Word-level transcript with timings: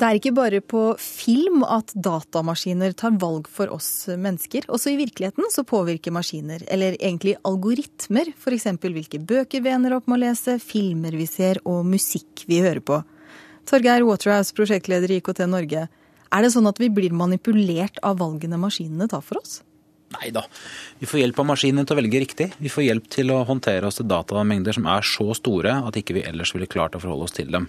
Det 0.00 0.08
er 0.08 0.16
ikke 0.16 0.32
bare 0.32 0.58
på 0.64 0.82
film 0.96 1.60
at 1.68 1.90
datamaskiner 1.92 2.94
tar 2.96 3.18
valg 3.20 3.50
for 3.52 3.68
oss 3.74 4.08
mennesker. 4.08 4.64
Også 4.72 4.94
i 4.94 4.96
virkeligheten 4.96 5.50
så 5.52 5.60
påvirker 5.68 6.14
maskiner, 6.16 6.62
eller 6.72 6.96
egentlig 6.96 7.34
algoritmer, 7.44 8.30
f.eks. 8.32 8.64
hvilke 8.80 9.20
bøker 9.20 9.60
vi 9.60 9.74
ender 9.74 9.98
opp 9.98 10.08
med 10.08 10.16
å 10.16 10.22
lese, 10.22 10.56
filmer 10.62 11.12
vi 11.20 11.26
ser 11.28 11.60
og 11.68 11.82
musikk 11.84 12.46
vi 12.48 12.62
hører 12.64 12.80
på. 12.80 13.02
Torgeir 13.68 14.06
Waterhouse, 14.08 14.56
prosjektleder 14.56 15.12
i 15.12 15.18
IKT 15.20 15.44
Norge. 15.50 15.84
Er 16.30 16.46
det 16.46 16.54
sånn 16.54 16.70
at 16.70 16.80
vi 16.80 16.88
blir 16.88 17.12
manipulert 17.12 18.00
av 18.00 18.22
valgene 18.22 18.56
maskinene 18.62 19.10
tar 19.10 19.26
for 19.26 19.42
oss? 19.42 19.58
Nei 20.16 20.32
da. 20.34 20.42
Vi 20.98 21.06
får 21.06 21.20
hjelp 21.20 21.42
av 21.42 21.46
maskinene 21.52 21.84
til 21.86 21.94
å 21.94 22.00
velge 22.00 22.22
riktig. 22.24 22.48
Vi 22.58 22.72
får 22.72 22.86
hjelp 22.88 23.12
til 23.12 23.30
å 23.30 23.44
håndtere 23.46 23.86
oss 23.86 24.00
til 24.00 24.08
datamengder 24.10 24.74
som 24.74 24.88
er 24.90 25.04
så 25.06 25.28
store 25.38 25.76
at 25.86 26.00
ikke 26.00 26.16
vi 26.16 26.24
ellers 26.26 26.50
ville 26.56 26.70
klart 26.70 26.96
å 26.96 27.02
forholde 27.02 27.28
oss 27.28 27.36
til 27.36 27.52
dem. 27.52 27.68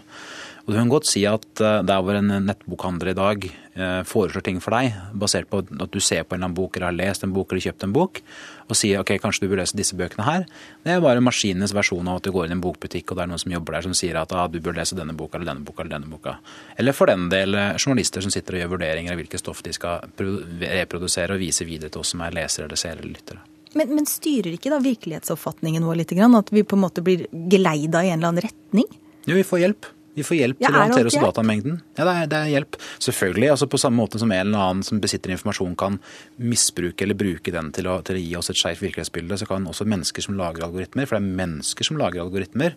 Og 0.66 0.73
Du 0.73 0.78
kan 0.78 0.91
godt 0.91 1.09
si 1.09 1.23
at 1.25 1.62
eh, 1.62 1.82
der 1.88 2.02
hvor 2.05 2.18
en 2.18 2.30
nettbokhandler 2.46 3.11
i 3.11 3.18
dag 3.18 3.46
eh, 3.48 4.02
foreslår 4.06 4.43
ting 4.46 4.60
for 4.61 4.75
deg, 4.75 4.93
basert 5.18 5.50
på 5.50 5.64
at 5.65 5.92
du 5.92 6.00
ser 6.00 6.24
på 6.24 6.36
en 6.36 6.42
eller 6.42 6.52
annen 6.52 6.57
bok 6.57 6.78
eller 6.78 6.92
har 6.92 6.97
lest 6.97 7.25
en 7.25 7.33
bok 7.33 7.52
eller 7.52 7.65
kjøpt 7.65 7.86
en 7.88 7.96
bok, 7.96 8.21
og 8.69 8.78
sier 8.78 9.02
ok, 9.02 9.16
kanskje 9.24 9.46
du 9.46 9.52
bør 9.52 9.61
lese 9.64 9.78
disse 9.78 9.97
bøkene 9.97 10.28
her, 10.28 10.46
det 10.86 10.93
er 10.93 11.04
bare 11.04 11.24
maskinenes 11.24 11.74
versjon 11.75 12.07
av 12.07 12.19
at 12.19 12.28
du 12.28 12.33
går 12.36 12.47
inn 12.47 12.54
i 12.54 12.57
en 12.60 12.64
bokbutikk 12.64 13.11
og 13.11 13.18
det 13.18 13.25
er 13.25 13.32
noen 13.32 13.42
som 13.42 13.55
jobber 13.55 13.78
der 13.78 13.88
som 13.88 13.96
sier 13.97 14.19
at 14.21 14.36
ah, 14.38 14.47
du 14.52 14.60
bør 14.61 14.78
lese 14.78 14.97
denne 14.97 15.16
boka 15.18 15.39
eller 15.39 15.50
denne 15.52 15.66
boka 15.66 15.83
eller 15.83 15.96
denne 15.97 16.11
boka. 16.11 16.36
Eller 16.78 16.96
for 16.97 17.10
den 17.10 17.25
del 17.33 17.57
eh, 17.57 17.78
journalister 17.80 18.25
som 18.25 18.33
sitter 18.33 18.60
og 18.60 18.64
gjør 18.64 18.75
vurderinger 18.75 19.16
av 19.16 19.24
hvilke 19.24 19.41
stoff 19.41 19.64
de 19.66 19.74
skal 19.75 20.11
reprodusere 20.61 21.38
og 21.38 21.41
vise 21.41 21.66
videre 21.66 21.89
til 21.89 22.04
oss 22.05 22.14
som 22.14 22.21
er 22.21 22.38
lesere 22.38 22.69
eller 22.69 22.80
seere 22.80 23.02
eller 23.02 23.16
lyttere. 23.16 23.41
Men, 23.74 23.93
men, 23.96 24.05
styrer 24.10 24.52
ikke 24.52 24.71
da 24.74 24.82
virkelighetsoppfatningen 24.83 25.86
vår 25.88 26.02
litt? 26.02 26.11
At 26.11 26.52
vi 26.52 26.64
på 26.68 26.75
en 26.75 26.83
måte 26.83 27.04
blir 27.05 27.24
geleida 27.32 28.04
i 28.04 28.11
en 28.11 28.19
eller 28.19 28.33
annen 28.33 28.46
retning? 28.50 28.88
Jo, 29.24 29.38
vi 29.38 29.47
får 29.47 29.61
hjelp. 29.64 29.88
Vi 30.15 30.25
får 30.28 30.38
hjelp 30.38 30.60
til 30.60 30.75
å 30.75 30.82
håndtere 30.82 31.11
oss 31.11 31.18
datamengden. 31.20 31.78
Ja, 31.96 32.03
det 32.08 32.14
er, 32.14 32.30
det 32.31 32.39
er, 32.39 32.50
hjelp. 32.56 32.78
Selvfølgelig. 33.00 33.50
altså 33.53 33.67
På 33.72 33.80
samme 33.80 34.02
måte 34.02 34.19
som 34.19 34.31
en 34.33 34.42
eller 34.44 34.66
annen 34.66 34.83
som 34.83 35.00
besitter 35.03 35.31
informasjon 35.31 35.78
kan 35.80 36.00
misbruke 36.41 37.05
eller 37.05 37.17
bruke 37.19 37.53
den 37.53 37.72
til 37.75 37.88
å, 37.88 37.97
til 38.05 38.19
å 38.19 38.23
gi 38.23 38.35
oss 38.39 38.52
et 38.52 38.59
skeivt 38.59 38.83
virkelighetsbilde, 38.83 39.39
så 39.39 39.47
kan 39.47 39.67
også 39.72 39.88
mennesker 39.88 40.27
som 40.27 40.35
lager 40.39 40.67
algoritmer, 40.67 41.08
for 41.08 41.17
det 41.17 41.23
er 41.23 41.41
mennesker 41.41 41.88
som 41.88 42.00
lager 42.02 42.25
algoritmer, 42.25 42.75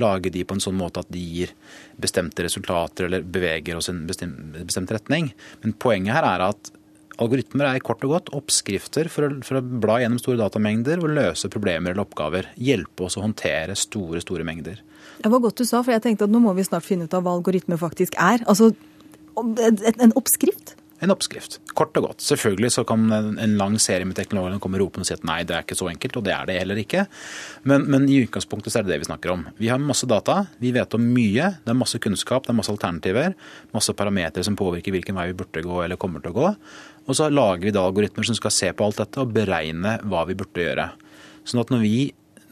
lage 0.00 0.32
de 0.32 0.44
på 0.46 0.56
en 0.56 0.64
sånn 0.64 0.78
måte 0.80 1.04
at 1.04 1.12
de 1.12 1.20
gir 1.20 1.54
bestemte 2.00 2.46
resultater 2.46 3.10
eller 3.10 3.26
beveger 3.28 3.76
oss 3.76 3.90
i 3.90 3.94
en 3.94 4.06
bestemt, 4.08 4.60
bestemt 4.64 4.96
retning. 4.96 5.34
Men 5.64 5.76
poenget 5.76 6.16
her 6.16 6.32
er 6.32 6.48
at 6.48 6.72
Algoritmer 7.20 7.68
er 7.68 7.82
kort 7.84 8.04
og 8.06 8.14
godt 8.14 8.30
oppskrifter 8.36 9.10
for 9.12 9.28
å, 9.28 9.32
for 9.44 9.60
å, 9.60 9.64
bla 9.82 9.98
gjennom 10.00 10.20
store 10.22 10.40
datamengder 10.40 11.02
og 11.02 11.12
løse 11.18 11.50
problemer 11.52 11.92
eller 11.92 12.06
oppgaver. 12.06 12.48
Hjelpe 12.56 13.04
oss 13.06 13.18
å 13.20 13.24
håndtere 13.24 13.76
store, 13.76 14.22
store 14.24 14.46
mengder. 14.48 14.80
Det 15.20 15.28
var 15.28 15.42
godt 15.44 15.60
du 15.60 15.68
sa, 15.68 15.82
for 15.84 15.92
jeg 15.92 16.04
tenkte 16.06 16.24
at 16.24 16.32
nå 16.32 16.40
må 16.40 16.54
vi 16.56 16.64
snart 16.64 16.86
finne 16.86 17.04
ut 17.04 17.16
av 17.16 17.26
hva 17.26 17.36
algoritmer 17.36 17.80
faktisk 17.80 18.16
er. 18.16 18.40
Altså 18.48 18.72
en 19.36 20.16
oppskrift? 20.16 20.76
En 21.00 21.12
oppskrift. 21.14 21.58
Kort 21.76 21.96
og 21.96 22.10
godt. 22.10 22.20
Selvfølgelig 22.24 22.70
så 22.74 22.84
kan 22.84 23.06
en 23.12 23.54
lang 23.56 23.78
serie 23.80 24.04
med 24.04 24.18
teknologer 24.18 24.60
komme 24.60 24.80
ropende 24.80 25.06
og 25.06 25.08
si 25.08 25.16
at 25.16 25.24
nei, 25.24 25.38
det 25.48 25.56
er 25.56 25.64
ikke 25.64 25.78
så 25.78 25.88
enkelt, 25.88 26.18
og 26.20 26.26
det 26.26 26.34
er 26.34 26.48
det 26.50 26.58
heller 26.60 26.80
ikke. 26.82 27.06
Men, 27.64 27.86
men, 27.88 28.04
i 28.10 28.18
utgangspunktet 28.26 28.74
så 28.74 28.80
er 28.80 28.86
det 28.86 28.94
det 28.94 29.00
vi 29.06 29.08
snakker 29.08 29.32
om. 29.32 29.46
Vi 29.56 29.70
har 29.72 29.80
masse 29.80 30.08
data, 30.10 30.42
vi 30.60 30.74
vet 30.76 30.96
om 30.96 31.06
mye, 31.16 31.54
det 31.64 31.72
er 31.72 31.80
masse 31.80 32.00
kunnskap, 32.04 32.44
det 32.44 32.52
er 32.52 32.60
masse 32.60 32.74
alternativer. 32.74 33.32
Masse 33.72 33.96
parametere 33.96 34.44
som 34.44 34.58
påvirker 34.60 34.92
hvilken 34.92 35.16
vei 35.16 35.30
vi 35.30 35.38
burde 35.40 35.64
gå 35.64 35.82
eller 35.86 36.00
kommer 36.00 36.20
til 36.24 36.34
å 36.34 36.40
gå. 36.40 36.54
Og 37.08 37.16
så 37.16 37.30
lager 37.32 37.70
vi 37.70 37.74
da 37.74 37.86
algoritmer 37.88 38.28
som 38.28 38.36
skal 38.36 38.52
se 38.54 38.72
på 38.76 38.84
alt 38.84 39.00
dette 39.00 39.24
og 39.24 39.32
beregne 39.34 39.96
hva 40.04 40.26
vi 40.28 40.36
burde 40.36 40.68
gjøre. 40.68 40.90
Sånn 41.48 41.64
at 41.64 41.72
når 41.72 41.86
vi 41.86 41.96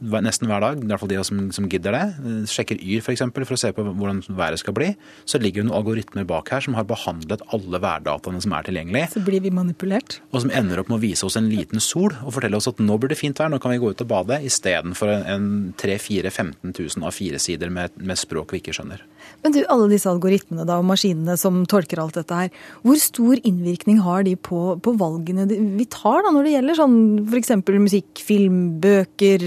nesten 0.01 0.49
hver 0.51 0.63
dag, 0.63 0.81
i 0.83 0.89
hvert 0.89 1.03
fall 1.03 1.11
de 1.11 1.21
som, 1.27 1.41
som 1.55 1.69
gidder 1.71 1.95
det, 1.97 2.05
sjekker 2.51 2.79
Yr 2.79 3.03
f.eks. 3.03 3.25
For, 3.35 3.47
for 3.49 3.57
å 3.57 3.61
se 3.61 3.73
på 3.75 3.85
hvordan 3.87 4.23
været 4.39 4.63
skal 4.63 4.77
bli, 4.77 4.93
så 5.29 5.41
ligger 5.43 5.63
det 5.63 5.69
noen 5.69 5.79
algoritmer 5.81 6.27
bak 6.29 6.53
her 6.55 6.65
som 6.65 6.77
har 6.79 6.87
behandlet 6.89 7.45
alle 7.55 7.81
værdataene 7.83 8.43
som 8.45 8.55
er 8.57 8.69
tilgjengelige. 8.69 9.11
Så 9.15 9.25
blir 9.27 9.45
vi 9.45 9.53
manipulert? 9.55 10.21
Og 10.33 10.45
som 10.45 10.53
ender 10.55 10.83
opp 10.83 10.93
med 10.93 11.01
å 11.01 11.05
vise 11.05 11.27
oss 11.27 11.39
en 11.41 11.51
liten 11.51 11.83
sol 11.83 12.15
og 12.23 12.35
fortelle 12.37 12.59
oss 12.59 12.71
at 12.71 12.83
nå 12.83 12.99
blir 13.01 13.13
det 13.13 13.21
fint 13.21 13.39
vær, 13.39 13.51
nå 13.53 13.61
kan 13.63 13.75
vi 13.75 13.81
gå 13.83 13.93
ut 13.93 14.05
og 14.05 14.11
bade, 14.11 14.41
istedenfor 14.49 15.13
en 15.19 15.49
3000-15 15.81 16.75
000 16.75 17.09
av 17.09 17.15
fire 17.17 17.41
sider 17.43 17.73
med, 17.75 17.97
med 17.99 18.21
språk 18.21 18.55
vi 18.55 18.63
ikke 18.63 18.77
skjønner. 18.77 19.05
Men 19.45 19.55
du, 19.55 19.61
alle 19.71 19.89
disse 19.91 20.09
algoritmene 20.11 20.67
da, 20.67 20.79
og 20.81 20.89
maskinene 20.89 21.37
som 21.41 21.61
tolker 21.71 22.01
alt 22.03 22.17
dette 22.19 22.35
her, 22.35 22.53
hvor 22.83 22.99
stor 23.01 23.39
innvirkning 23.47 24.01
har 24.03 24.25
de 24.27 24.35
på, 24.35 24.79
på 24.83 24.95
valgene 24.99 25.47
vi 25.49 25.87
tar 25.91 26.25
da, 26.25 26.33
når 26.35 26.47
det 26.47 26.55
gjelder 26.57 26.79
sånn 26.79 26.99
f.eks. 27.29 27.53
musikk, 27.79 28.23
film, 28.25 28.59
bøker, 28.83 29.45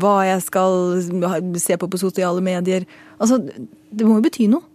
hva 0.00 0.14
jeg 0.26 0.44
skal 0.46 1.02
se 1.60 1.76
på 1.80 1.88
på 1.90 2.00
sosiale 2.00 2.42
medier? 2.44 2.86
Altså, 3.18 3.40
det 3.40 4.06
må 4.06 4.18
jo 4.18 4.24
bety 4.26 4.48
noe? 4.50 4.66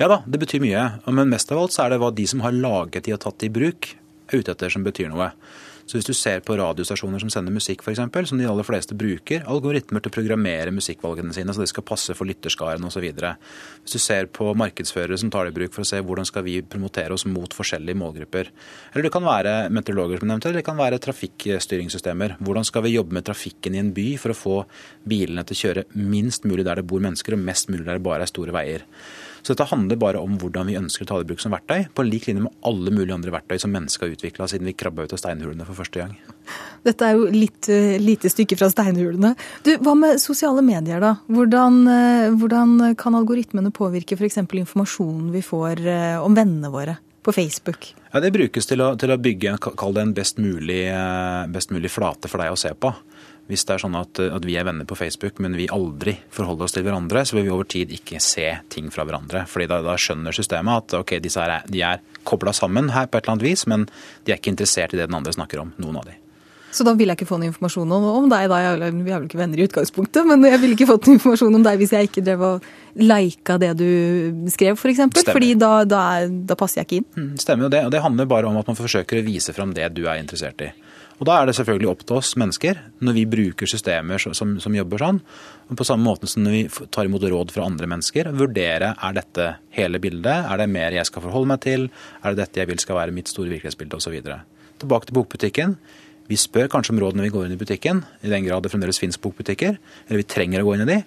Ja 0.00 0.08
da, 0.10 0.20
det 0.28 0.40
betyr 0.42 0.62
mye. 0.62 0.84
Men 1.08 1.32
mest 1.32 1.52
av 1.52 1.62
alt 1.62 1.74
så 1.74 1.86
er 1.86 1.94
det 1.94 2.00
hva 2.02 2.12
de 2.14 2.26
som 2.28 2.42
har 2.44 2.54
laget 2.54 3.06
de 3.06 3.14
og 3.16 3.22
tatt 3.24 3.46
i 3.46 3.52
bruk, 3.52 3.92
er 4.28 4.42
ute 4.42 4.54
etter 4.54 4.72
som 4.72 4.84
betyr 4.84 5.10
noe. 5.12 5.30
Så 5.86 5.98
hvis 5.98 6.08
du 6.08 6.14
ser 6.16 6.42
på 6.46 6.56
radiostasjoner 6.58 7.22
som 7.22 7.30
sender 7.32 7.54
musikk 7.54 7.82
f.eks., 7.84 8.00
som 8.30 8.40
de 8.40 8.48
aller 8.48 8.66
fleste 8.66 8.96
bruker, 8.98 9.44
algoritmer 9.50 10.02
til 10.02 10.12
å 10.12 10.14
programmere 10.14 10.74
musikkvalgene 10.74 11.34
sine 11.34 11.54
så 11.54 11.62
det 11.62 11.70
skal 11.72 11.86
passe 11.86 12.16
for 12.16 12.28
lytterskaren 12.28 12.84
osv. 12.86 13.06
Hvis 13.82 13.96
du 13.96 14.00
ser 14.02 14.30
på 14.32 14.52
markedsførere 14.58 15.18
som 15.20 15.32
tar 15.32 15.48
det 15.48 15.54
i 15.54 15.58
bruk 15.60 15.74
for 15.74 15.84
å 15.84 15.88
se 15.88 16.00
hvordan 16.02 16.28
skal 16.28 16.46
vi 16.46 16.58
promotere 16.62 17.16
oss 17.16 17.26
mot 17.28 17.56
forskjellige 17.56 17.98
målgrupper. 17.98 18.52
Eller 18.92 19.08
det 19.08 19.14
kan 19.14 19.26
være 19.26 19.56
meteorologer 19.74 20.22
som 20.22 20.32
nevnte, 20.32 20.50
eller 20.50 20.62
det 20.62 20.68
kan 20.68 20.80
være 20.80 21.00
trafikkstyringssystemer. 21.02 22.38
Hvordan 22.42 22.68
skal 22.68 22.86
vi 22.86 22.94
jobbe 22.96 23.18
med 23.18 23.26
trafikken 23.28 23.76
i 23.76 23.82
en 23.82 23.92
by 23.96 24.08
for 24.22 24.34
å 24.34 24.38
få 24.38 24.56
bilene 25.08 25.44
til 25.48 25.58
å 25.58 25.62
kjøre 25.66 25.86
minst 25.98 26.46
mulig 26.48 26.66
der 26.68 26.80
det 26.80 26.88
bor 26.88 27.02
mennesker, 27.02 27.36
og 27.36 27.44
mest 27.44 27.70
mulig 27.72 27.86
der 27.86 27.98
det 27.98 28.06
bare 28.06 28.26
er 28.26 28.32
store 28.32 28.54
veier. 28.54 28.86
Så 29.42 29.56
dette 29.56 29.66
handler 29.72 29.98
bare 29.98 30.20
om 30.22 30.36
hvordan 30.38 30.68
vi 30.70 30.78
ønsker 30.78 31.02
å 31.02 31.08
ta 31.08 31.16
det 31.18 31.26
i 31.26 31.30
bruk 31.32 31.40
som 31.42 31.54
verktøy, 31.54 31.88
på 31.90 32.04
lik 32.06 32.28
linje 32.28 32.44
med 32.44 32.54
alle 32.68 32.92
mulige 32.94 33.16
andre 33.16 33.32
verktøy 33.34 33.58
som 33.58 33.72
mennesket 33.74 34.06
har 34.06 34.12
utvikla 34.14 34.46
siden 34.50 34.68
vi 34.70 34.76
krabba 34.78 35.06
ut 35.06 35.14
av 35.16 35.18
steinhulene 35.18 35.66
for 35.66 35.71
første 35.76 36.02
gang. 36.02 36.16
Dette 36.82 37.06
er 37.06 37.14
jo 37.14 37.28
litt 37.30 37.68
uh, 37.70 37.94
lite 38.02 38.30
stykke 38.32 38.58
fra 38.58 38.68
steinhulene. 38.72 39.34
Du, 39.66 39.70
Hva 39.84 39.94
med 39.98 40.20
sosiale 40.22 40.64
medier, 40.66 40.98
da? 41.02 41.14
Hvordan, 41.30 41.78
uh, 41.86 42.34
hvordan 42.40 42.96
kan 42.98 43.16
algoritmene 43.18 43.70
påvirke 43.74 44.18
f.eks. 44.18 44.42
informasjonen 44.42 45.30
vi 45.34 45.44
får 45.46 45.84
uh, 45.86 46.18
om 46.24 46.34
vennene 46.36 46.72
våre? 46.72 46.98
På 47.22 47.32
Facebook? 47.32 47.94
Ja, 48.12 48.20
Det 48.20 48.32
brukes 48.34 48.66
til 48.66 48.82
å, 48.82 48.92
til 48.98 49.12
å 49.14 49.18
bygge 49.20 49.56
kall 49.62 49.94
det 49.94 50.02
en 50.02 50.14
best 50.16 50.40
mulig, 50.42 50.84
best 51.54 51.70
mulig 51.70 51.90
flate 51.92 52.30
for 52.30 52.42
deg 52.42 52.52
å 52.52 52.58
se 52.58 52.74
på. 52.74 52.90
Hvis 53.50 53.64
det 53.66 53.74
er 53.74 53.82
sånn 53.82 53.96
at, 53.98 54.20
at, 54.22 54.44
vi 54.46 54.54
er 54.58 54.66
venner 54.66 54.86
på 54.88 54.96
Facebook, 54.96 55.40
men 55.42 55.56
vi 55.58 55.66
aldri 55.72 56.14
forholder 56.32 56.66
oss 56.66 56.74
til 56.76 56.86
hverandre, 56.86 57.24
så 57.26 57.36
vil 57.36 57.46
vi 57.48 57.52
over 57.54 57.68
tid 57.68 57.90
ikke 57.94 58.20
se 58.22 58.46
ting 58.72 58.90
fra 58.94 59.04
hverandre. 59.06 59.44
Fordi 59.50 59.68
da, 59.70 59.80
da 59.84 59.96
skjønner 59.98 60.34
systemet 60.34 60.84
at 60.84 60.98
ok, 61.02 61.16
disse 61.22 61.42
er, 61.42 61.66
de 61.66 61.82
er 61.86 62.02
kobla 62.28 62.54
sammen 62.56 62.92
her 62.94 63.10
på 63.10 63.18
et 63.18 63.26
eller 63.26 63.36
annet 63.36 63.48
vis, 63.50 63.66
men 63.70 63.88
de 64.24 64.32
er 64.32 64.40
ikke 64.40 64.54
interessert 64.54 64.94
i 64.94 65.00
det 65.00 65.08
den 65.10 65.18
andre 65.18 65.34
snakker 65.34 65.64
om. 65.64 65.74
Noen 65.82 66.00
av 66.02 66.10
de. 66.10 66.18
Så 66.72 66.86
da 66.88 66.94
vil 66.96 67.10
jeg 67.10 67.20
ikke 67.20 67.28
få 67.28 67.38
noe 67.40 67.50
informasjon 67.50 67.90
om, 67.92 68.06
om 68.22 68.28
deg, 68.32 68.46
da. 68.48 68.60
vi 68.80 69.12
er 69.12 69.18
vel 69.18 69.26
ikke 69.28 69.40
venner 69.40 69.60
i 69.60 69.66
utgangspunktet, 69.66 70.24
men 70.28 70.46
jeg 70.48 70.60
ville 70.62 70.76
ikke 70.78 70.88
fått 70.88 71.08
noe 71.08 71.18
informasjon 71.18 71.58
om 71.58 71.66
deg 71.66 71.80
hvis 71.82 71.92
jeg 71.92 72.08
ikke 72.08 72.24
drev 72.24 72.46
og 72.48 72.70
lika 72.96 73.58
det 73.60 73.74
du 73.80 73.88
skrev, 74.52 74.76
f.eks. 74.76 74.80
For 74.80 74.92
eksempel, 74.92 75.26
fordi 75.28 75.52
da, 75.60 75.72
da, 75.88 76.04
da, 76.28 76.56
passer 76.58 76.80
jeg 76.80 76.88
ikke 76.88 77.00
inn. 77.02 77.10
Mm, 77.16 77.34
stemmer 77.40 77.68
jo 77.68 77.72
det. 77.74 77.84
Og 77.88 77.92
det 77.92 78.00
handler 78.04 78.30
bare 78.30 78.48
om 78.48 78.56
at 78.60 78.72
man 78.72 78.78
forsøker 78.78 79.20
å 79.20 79.26
vise 79.26 79.52
fram 79.56 79.76
det 79.76 79.90
du 79.96 80.06
er 80.06 80.20
interessert 80.22 80.64
i. 80.64 80.72
Og 81.22 81.26
Da 81.28 81.36
er 81.38 81.46
det 81.46 81.54
selvfølgelig 81.54 81.86
opp 81.86 82.00
til 82.02 82.16
oss 82.18 82.32
mennesker, 82.40 82.78
når 83.06 83.14
vi 83.14 83.22
bruker 83.30 83.68
systemer 83.70 84.18
som, 84.18 84.56
som 84.58 84.74
jobber 84.74 84.98
sånn, 85.04 85.20
og 85.70 85.76
på 85.78 85.86
samme 85.86 86.02
måte 86.08 86.26
som 86.26 86.42
når 86.42 86.56
vi 86.56 86.86
tar 86.90 87.06
imot 87.06 87.22
råd 87.30 87.52
fra 87.54 87.68
andre 87.68 87.86
mennesker, 87.92 88.32
vurdere 88.34 88.88
er 88.96 89.14
dette 89.14 89.46
hele 89.76 90.00
bildet, 90.02 90.48
er 90.50 90.58
det 90.58 90.66
mer 90.72 90.96
jeg 90.96 91.06
skal 91.06 91.22
forholde 91.28 91.52
meg 91.52 91.62
til, 91.62 91.86
er 92.24 92.34
det 92.34 92.42
dette 92.42 92.64
jeg 92.64 92.72
vil 92.72 92.82
skal 92.82 92.98
være 92.98 93.14
mitt 93.14 93.30
store 93.30 93.52
virkelighetsbilde 93.52 94.00
osv. 94.00 94.16
Tilbake 94.82 95.08
til 95.08 95.18
bokbutikken. 95.20 95.76
Vi 96.30 96.38
spør 96.40 96.70
kanskje 96.72 96.94
om 96.94 97.00
råd 97.02 97.18
når 97.18 97.28
vi 97.28 97.32
går 97.34 97.46
inn 97.46 97.54
i 97.56 97.60
butikken, 97.60 98.02
i 98.22 98.30
den 98.32 98.46
grad 98.46 98.64
det 98.64 98.72
fremdeles 98.72 99.00
finnes 99.02 99.20
bokbutikker, 99.20 99.78
eller 100.08 100.22
vi 100.22 100.28
trenger 100.28 100.62
å 100.62 100.68
gå 100.68 100.76
inn 100.76 100.84
i 100.86 100.90
de, 100.92 101.00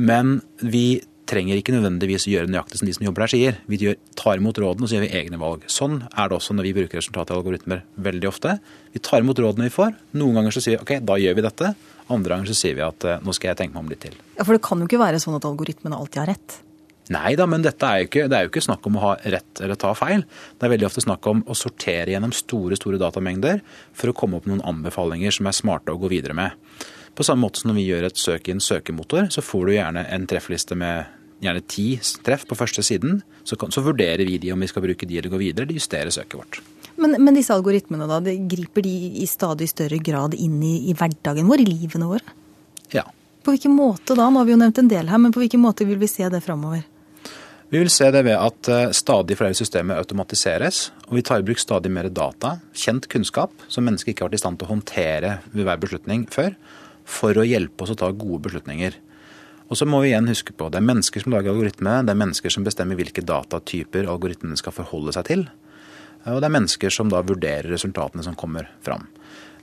men 0.00 0.38
vi 0.62 1.02
trenger 1.28 1.56
ikke 1.56 1.72
nødvendigvis 1.72 2.26
å 2.28 2.32
gjøre 2.34 2.50
nøyaktig 2.52 2.80
som 2.80 2.88
de 2.88 2.94
som 2.96 3.06
jobber 3.06 3.24
der 3.24 3.32
sier. 3.32 3.58
Vi 3.70 3.78
tar 4.18 4.40
imot 4.40 4.58
rådene 4.60 4.84
og 4.84 4.90
så 4.90 4.98
gjør 4.98 5.06
vi 5.06 5.20
egne 5.22 5.40
valg. 5.40 5.64
Sånn 5.72 6.02
er 6.10 6.28
det 6.28 6.36
også 6.36 6.56
når 6.56 6.68
vi 6.68 6.74
bruker 6.76 7.00
resultatet 7.00 7.32
i 7.32 7.38
algoritmer 7.38 7.80
veldig 8.08 8.28
ofte. 8.28 8.58
Vi 8.92 9.00
tar 9.04 9.24
imot 9.24 9.40
rådene 9.40 9.70
vi 9.70 9.72
får. 9.72 9.94
Noen 10.20 10.40
ganger 10.40 10.56
så 10.56 10.64
sier 10.64 10.76
vi 10.76 10.84
ok, 10.84 10.92
da 11.08 11.16
gjør 11.22 11.38
vi 11.38 11.46
dette. 11.46 11.72
Andre 12.12 12.36
ganger 12.36 12.52
så 12.52 12.58
sier 12.58 12.76
vi 12.76 12.84
at 12.84 13.08
nå 13.24 13.36
skal 13.36 13.52
jeg 13.52 13.60
tenke 13.62 13.76
meg 13.76 13.86
om 13.86 13.90
litt 13.94 14.04
til. 14.04 14.20
Ja, 14.36 14.44
For 14.44 14.52
det 14.52 14.64
kan 14.66 14.84
jo 14.84 14.88
ikke 14.90 15.00
være 15.00 15.22
sånn 15.22 15.38
at 15.38 15.48
algoritmene 15.48 15.96
alltid 15.96 16.20
har 16.20 16.32
rett? 16.34 16.60
Nei 17.12 17.34
da, 17.36 17.44
men 17.50 17.64
dette 17.64 17.84
er 17.84 18.00
jo 18.00 18.08
ikke, 18.08 18.26
det 18.32 18.36
er 18.36 18.46
jo 18.46 18.50
ikke 18.52 18.64
snakk 18.64 18.86
om 18.88 18.96
å 18.96 19.02
ha 19.02 19.14
rett 19.34 19.60
eller 19.60 19.76
ta 19.80 19.90
feil. 19.98 20.24
Det 20.56 20.64
er 20.64 20.72
veldig 20.72 20.88
ofte 20.88 21.04
snakk 21.04 21.26
om 21.28 21.42
å 21.44 21.56
sortere 21.58 22.14
gjennom 22.14 22.32
store 22.32 22.78
store 22.80 23.00
datamengder 23.02 23.60
for 23.92 24.08
å 24.08 24.16
komme 24.16 24.38
opp 24.38 24.48
med 24.48 24.56
noen 24.56 24.68
anbefalinger 24.72 25.34
som 25.36 25.50
er 25.50 25.56
smarte 25.56 25.92
å 25.92 26.00
gå 26.00 26.08
videre 26.12 26.36
med. 26.38 26.56
På 27.14 27.26
samme 27.26 27.44
måte 27.44 27.60
som 27.60 27.70
når 27.70 27.78
vi 27.78 27.88
gjør 27.90 28.08
et 28.08 28.18
søk 28.18 28.48
i 28.48 28.54
en 28.54 28.64
søkemotor, 28.64 29.28
så 29.30 29.44
får 29.44 29.68
du 29.68 29.74
gjerne 29.76 30.06
en 30.16 30.24
treffliste 30.30 30.78
med 30.78 31.12
gjerne 31.44 31.62
ti 31.68 31.86
treff 32.24 32.46
på 32.48 32.56
første 32.58 32.82
siden. 32.86 33.20
Så, 33.44 33.58
kan, 33.60 33.72
så, 33.74 33.82
vurderer 33.84 34.24
vi 34.24 34.38
de 34.40 34.52
om 34.54 34.62
vi 34.64 34.70
skal 34.70 34.84
bruke 34.86 35.06
de 35.06 35.18
eller 35.20 35.32
gå 35.32 35.40
videre, 35.42 35.66
eller 35.66 35.78
justere 35.78 36.14
søket 36.14 36.38
vårt. 36.40 36.60
Men, 36.96 37.18
men, 37.18 37.34
disse 37.36 37.54
algoritmene, 37.54 38.06
da, 38.08 38.20
griper 38.22 38.86
de 38.86 38.94
i 39.20 39.26
stadig 39.28 39.68
større 39.70 39.98
grad 40.02 40.36
inn 40.38 40.56
i, 40.62 40.76
i, 40.88 40.96
hverdagen 40.96 41.50
vår, 41.50 41.64
i 41.64 41.68
livene 41.68 42.08
våre? 42.08 42.34
Ja. 42.94 43.04
På 43.44 43.52
hvilken 43.52 43.74
måte 43.76 44.16
da? 44.16 44.30
Nå 44.30 44.40
har 44.40 44.48
vi 44.48 44.54
jo 44.54 44.60
nevnt 44.62 44.80
en 44.80 44.90
del 44.90 45.10
her, 45.10 45.20
men 45.20 45.34
på 45.34 45.42
hvilken 45.42 45.62
måte 45.62 45.86
vil 45.88 46.00
vi 46.00 46.08
se 46.08 46.28
det 46.32 46.40
framover? 46.44 46.86
Vi 47.74 47.80
vil 47.82 47.90
se 47.90 48.06
det 48.14 48.20
ved 48.22 48.36
at 48.38 48.68
eh, 48.70 48.92
stadig 48.94 49.34
flere 49.34 49.54
systemer 49.58 49.98
automatiseres, 49.98 50.92
og 51.08 51.16
vi 51.18 51.24
tar 51.26 51.40
i 51.42 51.46
bruk 51.48 51.58
stadig 51.58 51.90
mer 51.90 52.06
data, 52.06 52.52
kjent 52.70 53.08
kunnskap, 53.10 53.64
som 53.66 53.82
mennesker 53.82 54.12
ikke 54.12 54.22
har 54.22 54.30
vært 54.30 54.38
i 54.38 54.42
stand 54.44 54.60
til 54.60 54.68
å 54.68 54.70
håndtere 54.70 55.32
ved 55.50 55.66
hver 55.66 55.80
beslutning 55.82 56.22
før, 56.30 56.54
for 57.02 57.34
å 57.34 57.42
hjelpe 57.42 57.82
oss 57.82 57.90
å 57.90 57.98
ta 57.98 58.12
gode 58.14 58.44
beslutninger. 58.44 58.94
Og 59.66 59.80
så 59.80 59.88
må 59.90 60.04
vi 60.04 60.12
igjen 60.12 60.30
huske 60.30 60.54
på 60.54 60.68
det 60.70 60.78
er 60.78 60.86
mennesker 60.86 61.24
som 61.24 61.34
lager 61.34 61.50
algoritmer, 61.50 62.06
det 62.06 62.14
er 62.14 62.22
mennesker 62.22 62.54
som 62.54 62.68
bestemmer 62.68 63.00
hvilke 63.00 63.26
datatyper 63.26 64.06
algoritmene 64.06 64.60
skal 64.62 64.78
forholde 64.78 65.16
seg 65.18 65.26
til. 65.32 65.44
Og 66.30 66.38
det 66.38 66.46
er 66.46 66.56
mennesker 66.60 66.94
som 66.94 67.10
da 67.10 67.26
vurderer 67.26 67.74
resultatene 67.74 68.22
som 68.22 68.38
kommer 68.38 68.70
fram. 68.86 69.08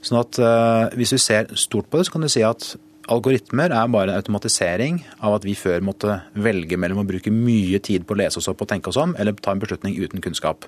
Sånn 0.03 0.19
at 0.19 0.35
uh, 0.41 0.91
Hvis 0.99 1.15
vi 1.15 1.21
ser 1.21 1.55
stort 1.55 1.87
på 1.87 2.01
det, 2.01 2.09
så 2.09 2.17
kan 2.17 2.27
du 2.27 2.33
si 2.33 2.43
at 2.43 2.73
algoritmer 3.11 3.73
er 3.75 3.91
bare 3.91 4.13
en 4.13 4.21
automatisering 4.21 5.01
av 5.19 5.37
at 5.37 5.45
vi 5.47 5.55
før 5.57 5.83
måtte 5.85 6.19
velge 6.33 6.79
mellom 6.79 7.03
å 7.03 7.07
bruke 7.07 7.33
mye 7.33 7.81
tid 7.83 8.07
på 8.07 8.15
å 8.15 8.21
lese 8.23 8.41
oss 8.41 8.49
opp 8.51 8.63
og 8.63 8.69
tenke 8.71 8.91
oss 8.91 8.99
om, 9.01 9.15
eller 9.19 9.37
ta 9.37 9.53
en 9.55 9.61
beslutning 9.61 9.97
uten 9.99 10.23
kunnskap. 10.23 10.67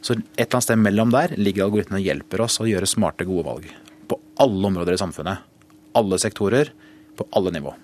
Så 0.00 0.16
et 0.16 0.22
eller 0.46 0.58
annet 0.58 0.68
sted 0.68 0.80
mellom 0.80 1.12
der 1.12 1.36
ligger 1.36 1.66
algoritmene 1.66 2.00
og 2.00 2.08
hjelper 2.08 2.44
oss 2.46 2.60
å 2.62 2.68
gjøre 2.68 2.88
smarte, 2.88 3.28
gode 3.28 3.46
valg. 3.48 3.68
På 4.08 4.20
alle 4.40 4.72
områder 4.72 4.96
i 4.96 5.00
samfunnet. 5.00 5.46
Alle 5.96 6.18
sektorer, 6.22 6.72
på 7.18 7.26
alle 7.36 7.52
nivå. 7.54 7.74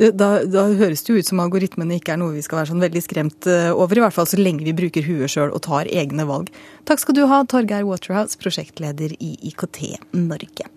Da, 0.00 0.30
da, 0.46 0.64
høres 0.78 1.02
det 1.04 1.12
jo 1.12 1.20
ut 1.20 1.28
som 1.28 1.40
algoritmene 1.42 1.98
ikke 1.98 2.14
er 2.14 2.20
noe 2.20 2.32
vi 2.36 2.44
skal 2.44 2.60
være 2.60 2.70
sånn 2.70 2.84
veldig 2.84 3.02
skremt 3.04 3.48
eh, 3.50 3.68
over, 3.74 3.98
i 3.98 4.04
hvert 4.04 4.16
fall 4.16 4.28
så 4.30 4.38
lenge 4.40 4.64
vi 4.64 4.76
bruker 4.76 5.04
huet 5.04 5.32
sjøl 5.32 5.52
og 5.52 5.64
tar 5.66 5.90
egne 5.90 6.24
valg. 6.28 6.48
Takk 6.88 7.02
skal 7.02 7.18
du 7.18 7.24
ha, 7.28 7.42
Torgeir 7.44 7.84
Waterhouse, 7.88 8.38
prosjektleder 8.40 9.16
i 9.18 9.34
IKT 9.50 9.82
Norge. 10.16 10.70